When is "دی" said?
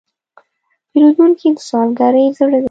2.59-2.59